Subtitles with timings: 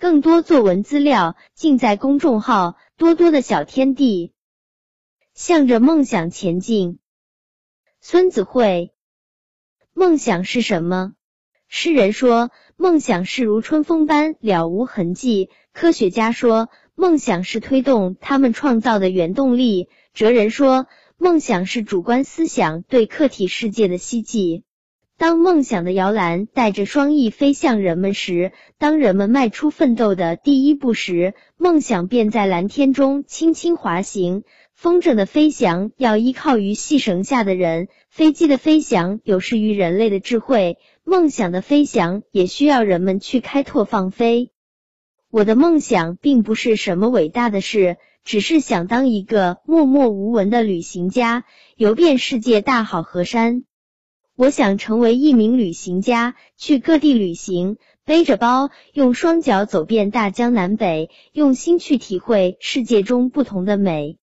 [0.00, 4.32] 更多作文资料尽在公众号多多的小天地。
[5.34, 6.98] 向着梦想前进。
[8.00, 8.94] 孙子会，
[9.92, 11.12] 梦想是什么？
[11.68, 20.86] 诗人说，梦想是如春风般了无痕迹；科学家说，梦想是推动他们创造的原动力；哲人说，
[21.18, 24.64] 梦想是主观思想对客体世界的希冀。
[25.20, 34.44] 当梦想的摇篮带着双翼飞向人们时，当人们迈出奋斗的第一步时，梦想便在蓝天中轻轻滑行。
[34.72, 44.52] 风筝的飞翔要依靠于细绳下的人，飞机的飞翔有失于人类的智慧，梦想的飞翔也需要人们去开拓放飞。
[45.30, 51.44] 我的梦想并不是什么伟大的事，只是想当一个默默无闻的旅行家，
[51.76, 53.64] 游遍世界大好河山。
[54.40, 57.76] 我想成为一名旅行家，去各地旅行，
[58.06, 64.16] 背着包，用双脚走遍大江南北，用心去体会世界中不同的美。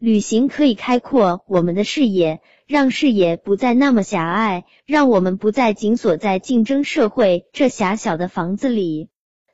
[0.00, 9.08] 旅行可以开阔我们的视野，让视野不再那么狭隘，让我们不再紧锁在竞争社会这狭小的房子里。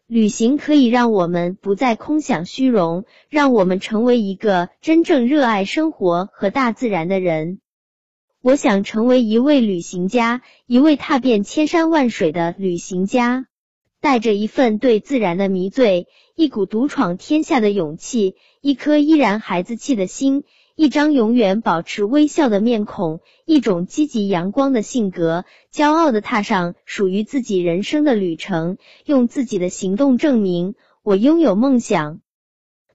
[0.06, 7.58] 旅行可以让我们不再空想虚荣，让我们成为一个真正热爱生活和大自然的人。
[8.47, 13.48] 我想成为一位旅行家，一位踏遍千山万水的旅行家。
[14.00, 20.44] 带着一份对自然的迷醉，一股独闯天下的勇气，一颗依然孩子气的心，
[20.77, 32.20] 一张永远保持微笑的面孔，一种积极阳光的性格，骄傲的踏上属于自己人生的旅程，用自己的行动证明我拥有梦想。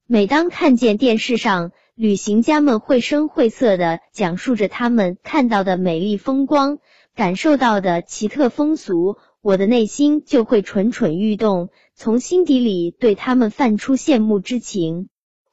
[0.08, 6.80] 每当看见电视上旅行家们绘声绘色的讲述着他们看到的美丽风光，
[7.14, 9.18] 感受到的奇特风俗。
[9.44, 15.10] 我的内心就会蠢蠢欲动，从心底里对他们泛出羡慕之情。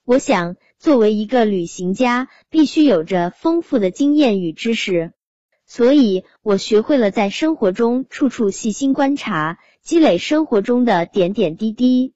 [0.06, 5.12] 我想，作为一个旅行家，必须有着丰富的经验与知识，
[5.66, 12.14] 所以我学会了在生活中处处细心观察，积累生活中的点点滴滴，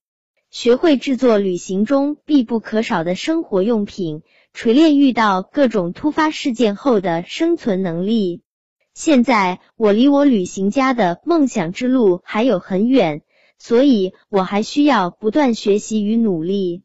[0.52, 4.20] 学会制作旅行中必不可少的生活用品，
[4.52, 8.42] 锤炼遇到各种突发事件后的生存能力。
[8.92, 13.22] 现在我离我旅行家的梦想之路还有很远，
[13.56, 16.82] 所以我还需要不断学习与努力。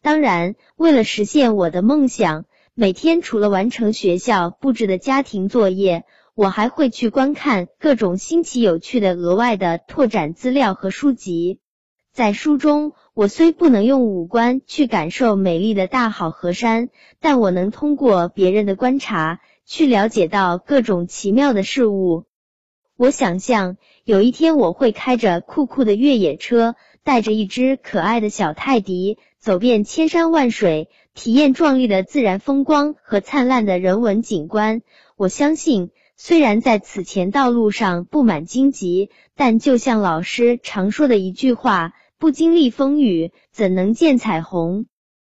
[0.00, 6.04] 当然，为了实现我的梦想，每天除了完成学校布置的家庭作业，
[6.36, 11.58] 我还会去观看各种新奇有趣的额外的拓展资料和书籍。
[12.16, 16.88] 在书中，我虽不能用五官去感受美丽的大好河山，
[17.20, 19.40] 但我能通过别人的观察。
[19.66, 22.24] 去了解到各种奇妙的事物。
[22.96, 34.80] 我想象有一天我会开着酷酷的越野车，带着一只可爱的小泰迪，走遍千山万水，体验壮丽的自然风光和灿烂的人文景观。
[35.16, 44.86] 我相信，虽然在此前道路上布满荆棘，但就像老师常说的一句话：“不经历风雨，怎能见彩虹？”